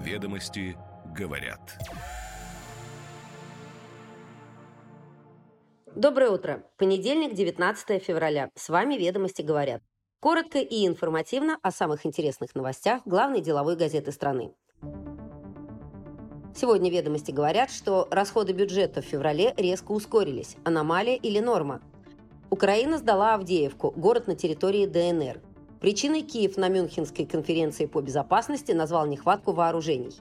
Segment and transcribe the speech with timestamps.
[0.00, 0.78] Ведомости
[1.14, 1.60] говорят.
[5.94, 6.64] Доброе утро.
[6.78, 8.48] Понедельник, 19 февраля.
[8.54, 9.82] С вами «Ведомости говорят».
[10.20, 14.54] Коротко и информативно о самых интересных новостях главной деловой газеты страны.
[16.56, 20.56] Сегодня «Ведомости» говорят, что расходы бюджета в феврале резко ускорились.
[20.64, 21.82] Аномалия или норма?
[22.48, 25.42] Украина сдала Авдеевку, город на территории ДНР.
[25.80, 30.12] Причиной Киев на Мюнхенской конференции по безопасности назвал нехватку вооружений.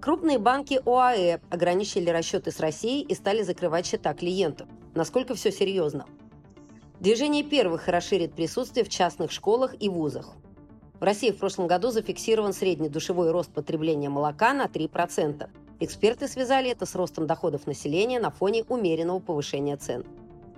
[0.00, 4.68] Крупные банки ОАЭ ограничили расчеты с Россией и стали закрывать счета клиентов.
[4.94, 6.06] Насколько все серьезно?
[6.98, 10.34] Движение первых расширит присутствие в частных школах и вузах.
[10.98, 15.48] В России в прошлом году зафиксирован средний душевой рост потребления молока на 3%.
[15.80, 20.06] Эксперты связали это с ростом доходов населения на фоне умеренного повышения цен.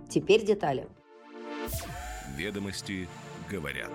[0.09, 0.87] Теперь детали.
[2.37, 3.09] Ведомости
[3.53, 3.93] говорят.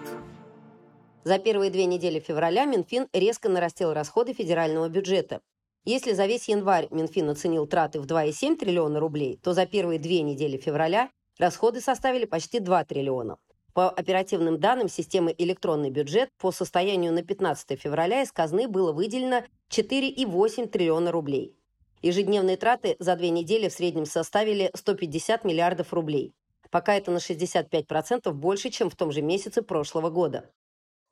[1.24, 5.42] За первые две недели февраля Минфин резко нарастил расходы федерального бюджета.
[5.84, 10.22] Если за весь январь Минфин оценил траты в 2,7 триллиона рублей, то за первые две
[10.22, 13.38] недели февраля расходы составили почти 2 триллиона.
[13.74, 19.44] По оперативным данным системы «Электронный бюджет» по состоянию на 15 февраля из казны было выделено
[19.70, 21.56] 4,8 триллиона рублей.
[22.02, 26.34] Ежедневные траты за две недели в среднем составили 150 миллиардов рублей.
[26.70, 30.50] Пока это на 65% больше, чем в том же месяце прошлого года.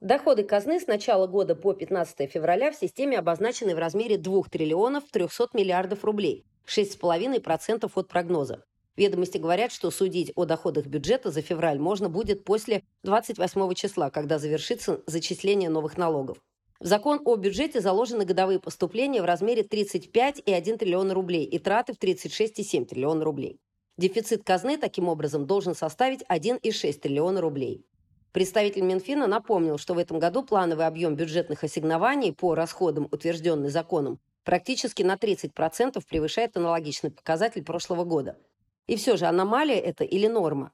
[0.02, 5.06] Доходы казны с начала года по 15 февраля в системе обозначены в размере 2 триллионов
[5.12, 8.64] 300 миллиардов рублей, 6,5% от прогноза.
[8.98, 14.40] Ведомости говорят, что судить о доходах бюджета за февраль можно будет после 28 числа, когда
[14.40, 16.38] завершится зачисление новых налогов.
[16.80, 21.98] В закон о бюджете заложены годовые поступления в размере 35,1 триллиона рублей и траты в
[21.98, 23.60] 36,7 триллиона рублей.
[23.98, 27.86] Дефицит казны таким образом должен составить 1,6 триллиона рублей.
[28.34, 34.20] Представитель Минфина напомнил, что в этом году плановый объем бюджетных ассигнований по расходам, утвержденный законом,
[34.44, 38.38] практически на 30% превышает аналогичный показатель прошлого года.
[38.88, 40.74] И все же аномалия это или норма?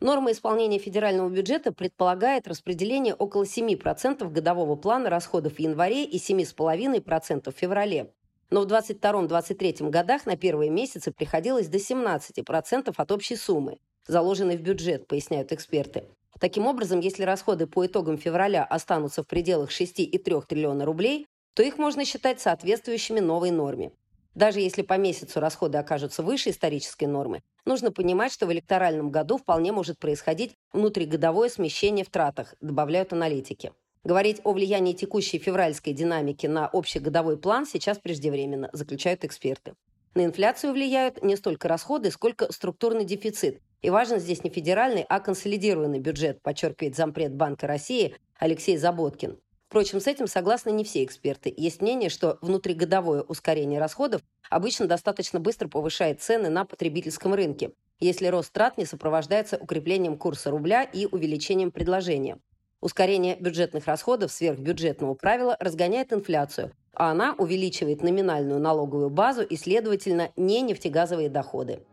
[0.00, 7.52] Норма исполнения федерального бюджета предполагает распределение около 7% годового плана расходов в январе и 7,5%
[7.52, 8.12] в феврале.
[8.52, 14.60] Но в 2022-2023 годах на первые месяцы приходилось до 17% от общей суммы, заложенной в
[14.60, 16.04] бюджет, поясняют эксперты.
[16.38, 21.78] Таким образом, если расходы по итогам февраля останутся в пределах 6,3 триллиона рублей, то их
[21.78, 23.90] можно считать соответствующими новой норме.
[24.34, 29.38] Даже если по месяцу расходы окажутся выше исторической нормы, нужно понимать, что в электоральном году
[29.38, 33.72] вполне может происходить внутригодовое смещение в тратах, добавляют аналитики.
[34.04, 39.74] Говорить о влиянии текущей февральской динамики на общегодовой план сейчас преждевременно, заключают эксперты.
[40.14, 43.60] На инфляцию влияют не столько расходы, сколько структурный дефицит.
[43.80, 49.38] И важен здесь не федеральный, а консолидированный бюджет, подчеркивает зампред Банка России Алексей Заботкин.
[49.68, 51.54] Впрочем, с этим согласны не все эксперты.
[51.56, 54.20] Есть мнение, что внутригодовое ускорение расходов
[54.50, 57.70] обычно достаточно быстро повышает цены на потребительском рынке,
[58.00, 62.38] если рост трат не сопровождается укреплением курса рубля и увеличением предложения.
[62.82, 70.30] Ускорение бюджетных расходов сверхбюджетного правила разгоняет инфляцию, а она увеличивает номинальную налоговую базу и, следовательно,
[70.34, 71.84] не нефтегазовые доходы.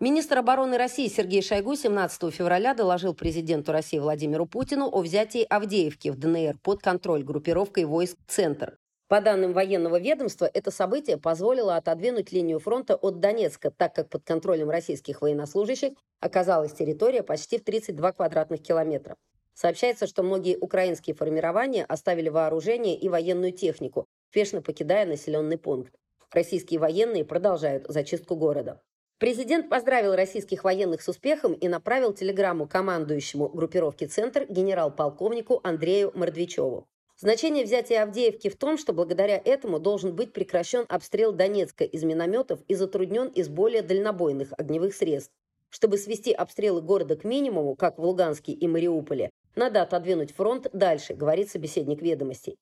[0.00, 6.08] Министр обороны России Сергей Шойгу 17 февраля доложил президенту России Владимиру Путину о взятии Авдеевки
[6.08, 8.78] в ДНР под контроль группировкой войск «Центр».
[9.08, 14.22] По данным военного ведомства, это событие позволило отодвинуть линию фронта от Донецка, так как под
[14.22, 19.16] контролем российских военнослужащих оказалась территория почти в 32 квадратных километра.
[19.54, 25.94] Сообщается, что многие украинские формирования оставили вооружение и военную технику, спешно покидая населенный пункт.
[26.30, 28.82] Российские военные продолжают зачистку города.
[29.18, 36.86] Президент поздравил российских военных с успехом и направил телеграмму командующему группировки «Центр» генерал-полковнику Андрею Мордвичеву.
[37.20, 42.60] Значение взятия Авдеевки в том, что благодаря этому должен быть прекращен обстрел Донецка из минометов
[42.68, 45.32] и затруднен из более дальнобойных огневых средств.
[45.68, 51.14] Чтобы свести обстрелы города к минимуму, как в Луганске и Мариуполе, надо отодвинуть фронт дальше,
[51.14, 52.56] говорит собеседник ведомостей.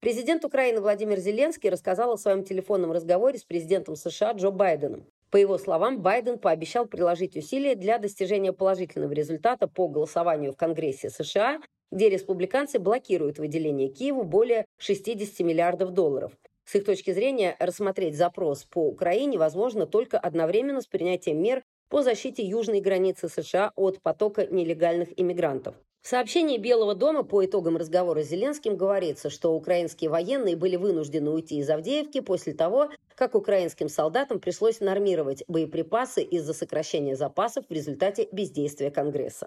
[0.00, 5.06] Президент Украины Владимир Зеленский рассказал о своем телефонном разговоре с президентом США Джо Байденом.
[5.30, 11.08] По его словам, Байден пообещал приложить усилия для достижения положительного результата по голосованию в Конгрессе
[11.08, 11.60] США
[11.92, 16.32] где республиканцы блокируют выделение Киеву более 60 миллиардов долларов.
[16.64, 22.02] С их точки зрения, рассмотреть запрос по Украине возможно только одновременно с принятием мер по
[22.02, 25.74] защите южной границы США от потока нелегальных иммигрантов.
[26.02, 31.30] В сообщении Белого дома по итогам разговора с Зеленским говорится, что украинские военные были вынуждены
[31.30, 37.72] уйти из Авдеевки после того, как украинским солдатам пришлось нормировать боеприпасы из-за сокращения запасов в
[37.72, 39.46] результате бездействия Конгресса.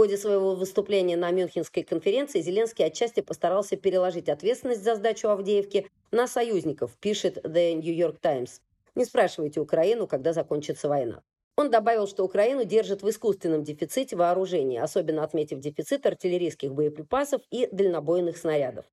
[0.00, 6.26] Ходе своего выступления на Мюнхенской конференции Зеленский отчасти постарался переложить ответственность за сдачу Авдеевки на
[6.26, 8.62] союзников, пишет The New York Times.
[8.94, 11.20] Не спрашивайте Украину, когда закончится война.
[11.54, 17.68] Он добавил, что Украину держит в искусственном дефиците вооружений, особенно отметив дефицит артиллерийских боеприпасов и
[17.70, 18.86] дальнобойных снарядов.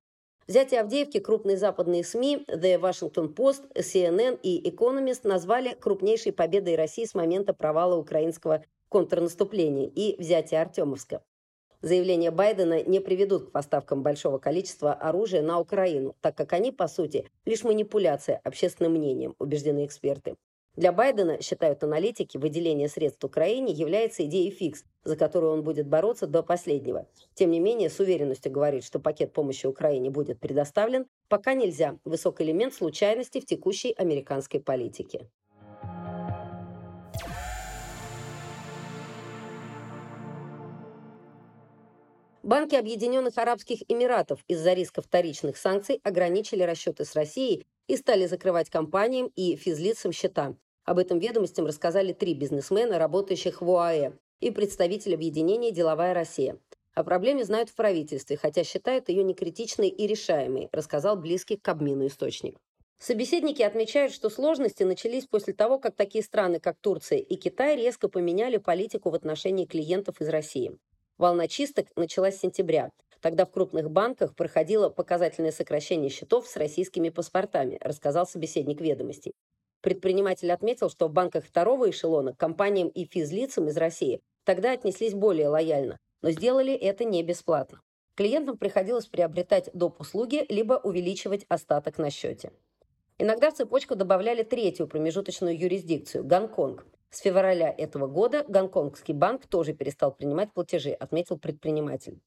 [0.45, 7.05] Взятие Авдеевки крупные западные СМИ The Washington Post, CNN и Economist назвали крупнейшей победой России
[7.05, 11.21] с момента провала украинского контрнаступления и взятия Артемовска.
[11.81, 16.87] Заявления Байдена не приведут к поставкам большого количества оружия на Украину, так как они, по
[16.87, 20.35] сути, лишь манипуляция общественным мнением, убеждены эксперты.
[20.77, 26.27] Для Байдена, считают аналитики, выделение средств Украине является идеей фикс, за которую он будет бороться
[26.27, 27.07] до последнего.
[27.33, 31.97] Тем не менее, с уверенностью говорит, что пакет помощи Украине будет предоставлен, пока нельзя.
[32.05, 35.27] Высокий элемент случайности в текущей американской политике.
[42.47, 48.69] Банки Объединенных Арабских Эмиратов из-за риска вторичных санкций ограничили расчеты с Россией и стали закрывать
[48.69, 50.55] компаниям и физлицам счета.
[50.85, 56.57] Об этом ведомостям рассказали три бизнесмена, работающих в ОАЭ, и представитель объединения «Деловая Россия».
[56.93, 62.07] О проблеме знают в правительстве, хотя считают ее некритичной и решаемой, рассказал близкий к Кабмину
[62.07, 62.55] источник.
[62.97, 68.07] Собеседники отмечают, что сложности начались после того, как такие страны, как Турция и Китай, резко
[68.07, 70.77] поменяли политику в отношении клиентов из России.
[71.17, 72.91] Волна чисток началась с сентября.
[73.21, 79.33] Тогда в крупных банках проходило показательное сокращение счетов с российскими паспортами, рассказал собеседник ведомостей.
[79.81, 85.47] Предприниматель отметил, что в банках второго эшелона компаниям и физлицам из России тогда отнеслись более
[85.47, 87.81] лояльно, но сделали это не бесплатно.
[88.13, 89.99] Клиентам приходилось приобретать доп.
[89.99, 92.51] услуги, либо увеличивать остаток на счете.
[93.17, 96.85] Иногда в цепочку добавляли третью промежуточную юрисдикцию– Гонконг.
[97.09, 102.21] С февраля этого года Гонконгский банк тоже перестал принимать платежи, отметил предприниматель.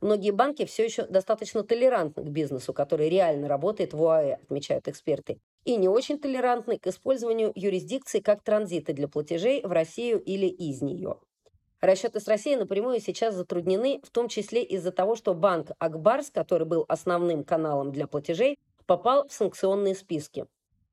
[0.00, 5.40] Многие банки все еще достаточно толерантны к бизнесу, который реально работает в ОАЭ, отмечают эксперты,
[5.64, 10.82] и не очень толерантны к использованию юрисдикции как транзита для платежей в Россию или из
[10.82, 11.16] нее.
[11.80, 16.66] Расчеты с Россией напрямую сейчас затруднены, в том числе из-за того, что банк Акбарс, который
[16.66, 20.46] был основным каналом для платежей, попал в санкционные списки.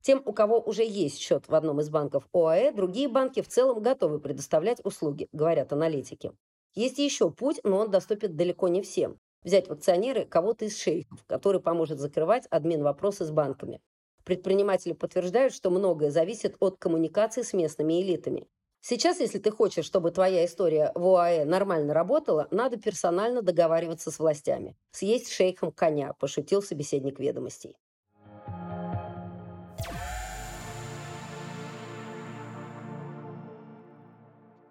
[0.06, 3.82] Тем, у кого уже есть счет в одном из банков ОАЭ, другие банки в целом
[3.82, 6.30] готовы предоставлять услуги, говорят аналитики.
[6.76, 9.18] Есть еще путь, но он доступен далеко не всем.
[9.42, 13.80] Взять в акционеры кого-то из шейхов, который поможет закрывать админ вопросы с банками.
[14.22, 18.46] Предприниматели подтверждают, что многое зависит от коммуникации с местными элитами.
[18.82, 24.20] Сейчас, если ты хочешь, чтобы твоя история в ОАЭ нормально работала, надо персонально договариваться с
[24.20, 24.76] властями.
[24.92, 27.74] Съесть шейхом коня, пошутил собеседник ведомостей.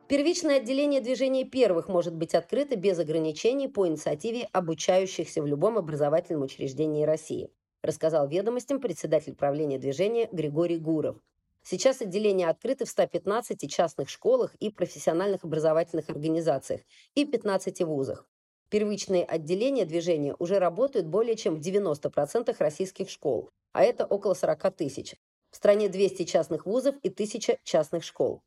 [0.08, 6.44] Первичное отделение движения первых может быть открыто без ограничений по инициативе обучающихся в любом образовательном
[6.44, 7.50] учреждении России,
[7.82, 11.18] рассказал ведомостям председатель правления движения Григорий Гуров.
[11.64, 16.82] Сейчас отделения открыты в 115 частных школах и профессиональных образовательных организациях
[17.16, 18.30] и 15 вузах.
[18.70, 24.76] Первичные отделения движения уже работают более чем в 90% российских школ, а это около 40
[24.76, 25.16] тысяч.
[25.50, 28.44] В стране 200 частных вузов и 1000 частных школ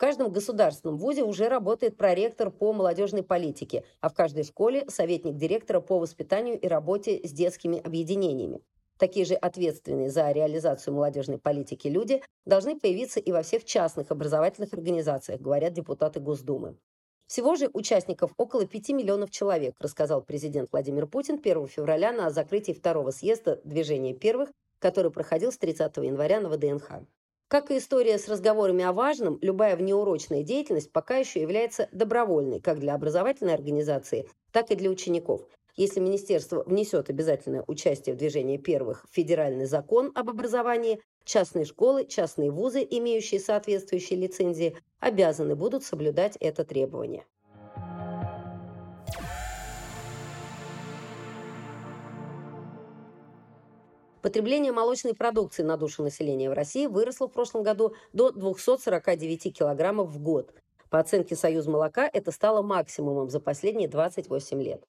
[0.00, 5.80] каждом государственном вузе уже работает проректор по молодежной политике, а в каждой школе советник директора
[5.80, 8.62] по воспитанию и работе с детскими объединениями.
[8.98, 14.72] Такие же ответственные за реализацию молодежной политики люди должны появиться и во всех частных образовательных
[14.72, 16.78] организациях, говорят депутаты Госдумы.
[17.26, 22.72] Всего же участников около 5 миллионов человек, рассказал президент Владимир Путин 1 февраля на закрытии
[22.72, 27.02] второго съезда движения первых, который проходил с 30 января на ВДНХ.
[27.50, 32.78] Как и история с разговорами о важном, любая внеурочная деятельность пока еще является добровольной как
[32.78, 35.48] для образовательной организации, так и для учеников.
[35.74, 42.06] Если министерство внесет обязательное участие в движении первых в федеральный закон об образовании, частные школы,
[42.06, 47.24] частные вузы, имеющие соответствующие лицензии, обязаны будут соблюдать это требование.
[54.22, 60.10] Потребление молочной продукции на душу населения в России выросло в прошлом году до 249 килограммов
[60.10, 60.52] в год.
[60.90, 64.84] По оценке Союз молока это стало максимумом за последние 28 лет.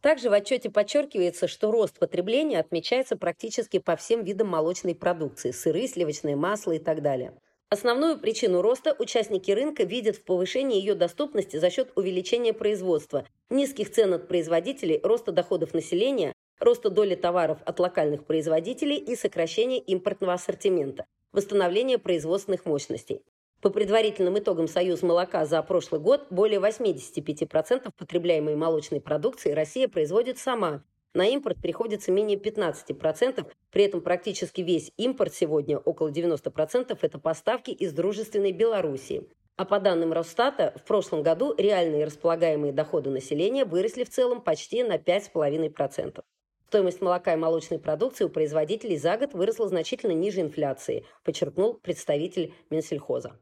[0.00, 5.88] Также в отчете подчеркивается, что рост потребления отмечается практически по всем видам молочной продукции– сыры,
[5.88, 7.34] сливочное масло и так далее.
[7.68, 13.90] Основную причину роста участники рынка видят в повышении ее доступности за счет увеличения производства, низких
[13.90, 20.34] цен от производителей, роста доходов населения, роста доли товаров от локальных производителей и сокращения импортного
[20.34, 23.22] ассортимента, восстановления производственных мощностей.
[23.62, 30.38] По предварительным итогам Союз молока за прошлый год более 85% потребляемой молочной продукции Россия производит
[30.38, 30.84] сама.
[31.14, 37.70] На импорт приходится менее 15%, при этом практически весь импорт сегодня, около 90%, это поставки
[37.70, 39.26] из дружественной Белоруссии.
[39.56, 44.82] А по данным Росстата, в прошлом году реальные располагаемые доходы населения выросли в целом почти
[44.82, 46.22] на 5,5%.
[46.68, 52.52] Стоимость молока и молочной продукции у производителей за год выросла значительно ниже инфляции, подчеркнул представитель
[52.70, 53.38] Минсельхоза.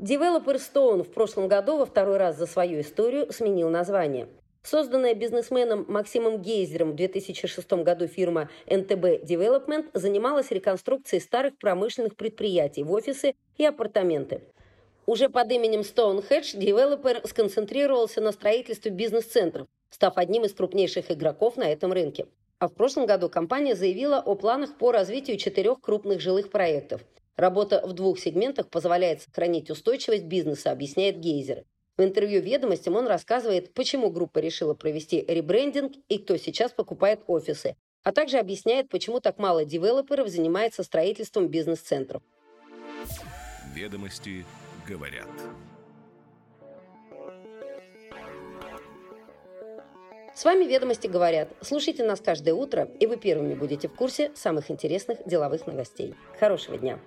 [0.00, 4.28] Девелопер Stone в прошлом году во второй раз за свою историю сменил название.
[4.62, 12.82] Созданная бизнесменом Максимом Гейзером в 2006 году фирма NTB Development занималась реконструкцией старых промышленных предприятий
[12.82, 14.42] в офисы и апартаменты.
[15.10, 21.64] Уже под именем Stonehenge девелопер сконцентрировался на строительстве бизнес-центров, став одним из крупнейших игроков на
[21.64, 22.26] этом рынке.
[22.60, 27.00] А в прошлом году компания заявила о планах по развитию четырех крупных жилых проектов–
[27.36, 31.64] Работа в двух сегментах позволяет сохранить устойчивость бизнеса, объясняет Гейзер.
[31.96, 37.76] В интервью «Ведомостям» он рассказывает, почему группа решила провести ребрендинг и кто сейчас покупает офисы,
[38.02, 42.22] а также объясняет, почему так мало девелоперов занимается строительством бизнес-центров.
[43.74, 44.44] Ведомости
[44.86, 45.28] говорят.
[50.34, 51.48] С вами «Ведомости говорят».
[51.60, 56.14] Слушайте нас каждое утро, и вы первыми будете в курсе самых интересных деловых новостей.
[56.38, 56.98] Хорошего дня!